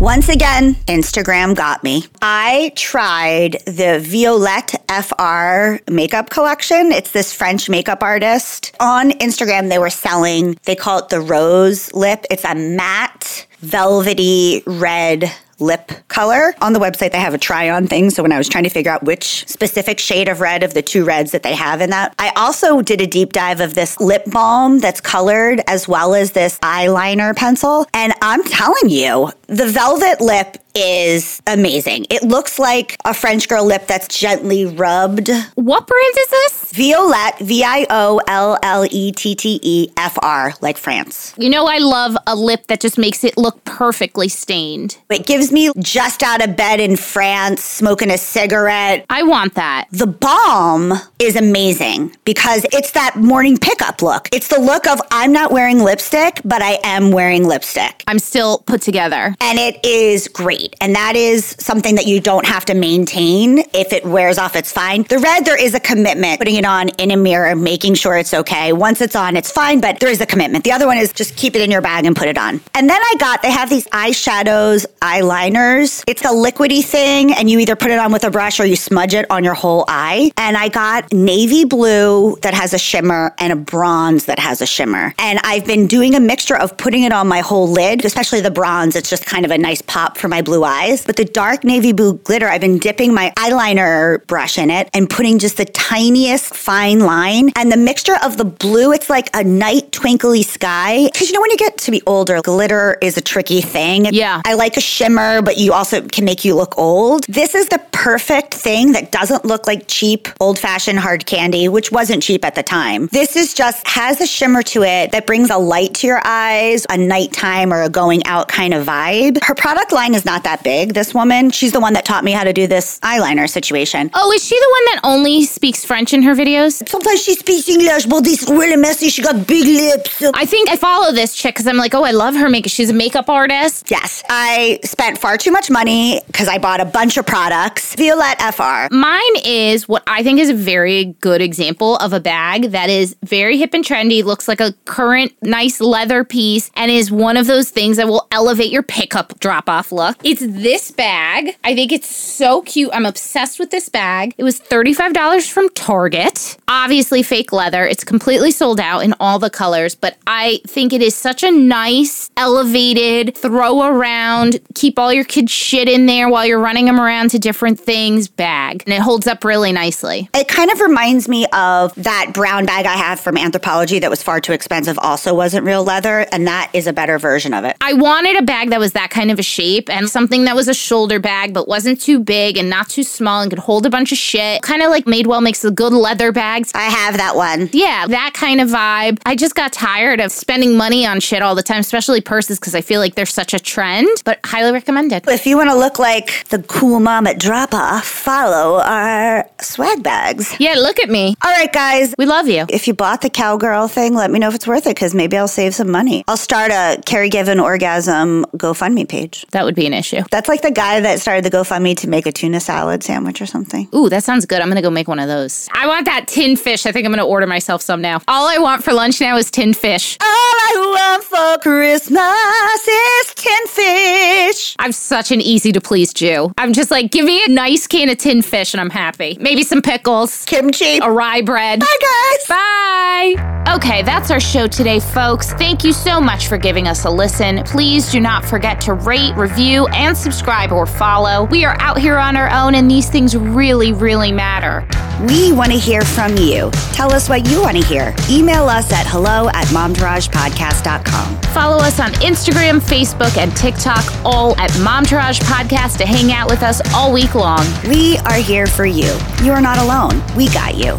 [0.01, 2.05] Once again, Instagram got me.
[2.21, 6.92] I tried the Violette FR makeup collection.
[6.92, 8.77] It's this French makeup artist.
[8.79, 12.27] On Instagram, they were selling, they call it the Rose Lip.
[12.31, 16.55] It's a matte, velvety red lip color.
[16.63, 18.09] On the website, they have a try on thing.
[18.09, 20.81] So when I was trying to figure out which specific shade of red of the
[20.81, 24.01] two reds that they have in that, I also did a deep dive of this
[24.01, 27.87] lip balm that's colored as well as this eyeliner pencil.
[27.93, 32.07] And I'm telling you, the velvet lip is amazing.
[32.11, 35.31] It looks like a French girl lip that's gently rubbed.
[35.55, 36.73] What brand is this?
[36.73, 41.35] Violette, V I O L L E T T E F R, like France.
[41.39, 44.99] You know, I love a lip that just makes it look perfectly stained.
[45.09, 49.07] It gives me just out of bed in France, smoking a cigarette.
[49.09, 49.87] I want that.
[49.91, 54.29] The balm is amazing because it's that morning pickup look.
[54.33, 58.05] It's the look of I'm not wearing lipstick, but I am wearing lipstick.
[58.07, 59.35] I'm still put together.
[59.41, 60.66] And it is great.
[60.81, 63.59] And that is something that you don't have to maintain.
[63.73, 65.03] If it wears off, it's fine.
[65.05, 68.35] The red, there is a commitment, putting it on in a mirror, making sure it's
[68.35, 68.73] okay.
[68.73, 70.64] Once it's on, it's fine, but there is a commitment.
[70.64, 72.61] The other one is just keep it in your bag and put it on.
[72.75, 76.05] And then I got, they have these eyeshadows, eyeliners.
[76.07, 78.77] It's a liquidy thing, and you either put it on with a brush or you
[78.77, 80.31] smudge it on your whole eye.
[80.37, 84.67] And I got navy blue that has a shimmer and a bronze that has a
[84.67, 85.14] shimmer.
[85.19, 88.51] And I've been doing a mixture of putting it on my whole lid, especially the
[88.51, 88.97] bronze.
[88.97, 91.05] It's just kind of a nice pop for my blue eyes.
[91.05, 95.09] But the dark navy blue glitter, I've been dipping my eyeliner brush in it and
[95.09, 97.51] putting just the tiniest fine line.
[97.57, 101.09] And the mixture of the blue, it's like a night twinkly sky.
[101.13, 104.07] Because you know, when you get to be older, glitter is a tricky thing.
[104.07, 104.43] Yeah.
[104.45, 107.25] I like a shimmer, but you also can make you look old.
[107.25, 111.91] This is the perfect thing that doesn't look like cheap, old fashioned hard candy, which
[111.91, 113.09] wasn't cheap at the time.
[113.09, 116.87] This is just has a shimmer to it that brings a light to your eyes,
[116.91, 119.43] a nighttime or a going out kind of vibe.
[119.43, 120.95] Her product line is not that big.
[120.95, 124.11] This woman, she's the one that taught me how to do this eyeliner situation.
[124.14, 126.87] Oh, is she the one that only speaks French in her videos?
[126.89, 129.09] Sometimes she speaks English, but this really messy.
[129.09, 130.22] She got big lips.
[130.34, 132.70] I think I follow this chick because I'm like, oh, I love her makeup.
[132.70, 133.91] She's a makeup artist.
[133.91, 137.95] Yes, I spent far too much money because I bought a bunch of products.
[137.95, 138.95] Violette FR.
[138.95, 143.16] Mine is what I think is a very good example of a bag that is
[143.24, 147.47] very hip and trendy, looks like a current nice leather piece, and is one of
[147.47, 150.16] those things that will elevate your pickup drop off look.
[150.29, 151.57] It's this bag.
[151.62, 152.91] I think it's so cute.
[152.93, 154.35] I'm obsessed with this bag.
[154.37, 156.57] It was $35 from Target.
[156.66, 157.87] Obviously, fake leather.
[157.87, 161.53] It's completely sold out in all the colors, but I think it is such a
[161.53, 166.99] nice, elevated, throw around, keep all your kids' shit in there while you're running them
[166.99, 168.83] around to different things bag.
[168.85, 170.29] And it holds up really nicely.
[170.35, 174.24] It kind of reminds me of that brown bag I have from Anthropologie that was
[174.24, 177.77] far too expensive, also wasn't real leather, and that is a better version of it.
[177.81, 180.67] I wanted a bag that was that kind of a shape and something that was
[180.67, 183.91] a shoulder bag but wasn't too big and not too small and could hold a
[183.91, 184.62] bunch of shit.
[184.62, 186.73] Kind of like Madewell makes the good leather bags.
[186.75, 187.69] I have that one.
[187.75, 189.21] Yeah, that kind of vibe.
[189.27, 192.75] I just got tired of spending money on shit all the time, especially purses, because
[192.75, 195.29] I feel like they're such a trend, but highly recommended.
[195.29, 200.03] If you want to look like the cool mom at drop off, follow our swag
[200.03, 200.57] bags.
[200.59, 201.35] Yeah, look at me.
[201.45, 202.14] All right, guys.
[202.17, 202.64] We love you.
[202.71, 205.37] If you bought the cowgirl thing, let me know if it's worth it because maybe
[205.37, 206.25] I'll save some money.
[206.27, 209.45] I'll start a Carrie Given Orgasm GoFundMe page.
[209.51, 210.06] That would be an issue.
[210.31, 213.47] That's like the guy that started the GoFundMe to make a tuna salad sandwich or
[213.47, 213.89] something.
[213.95, 214.61] Ooh, that sounds good.
[214.61, 215.69] I'm gonna go make one of those.
[215.73, 216.87] I want that tin fish.
[216.87, 218.21] I think I'm gonna order myself some now.
[218.29, 220.17] All I want for lunch now is tin fish.
[220.21, 224.77] All I want for Christmas is tin fish.
[224.79, 226.53] I'm such an easy to please Jew.
[226.59, 229.37] I'm just like, give me a nice can of tin fish and I'm happy.
[229.41, 230.99] Maybe some pickles, Kimchi.
[230.99, 231.81] a rye bread.
[231.81, 232.47] Bye, guys.
[232.49, 233.53] Bye.
[233.75, 235.53] Okay, that's our show today, folks.
[235.55, 237.63] Thank you so much for giving us a listen.
[237.65, 241.44] Please do not forget to rate, review, and subscribe or follow.
[241.47, 244.86] We are out here on our own, and these things really, really matter.
[245.26, 246.70] We want to hear from you.
[246.92, 248.14] Tell us what you want to hear.
[248.28, 251.40] Email us at hello at momtouragepodcast.com.
[251.55, 256.62] Follow us on Instagram, Facebook, and TikTok, all at Momtourage Podcast to hang out with
[256.62, 257.64] us all week long.
[257.88, 259.16] We are here for you.
[259.42, 260.22] You are not alone.
[260.36, 260.99] We got you.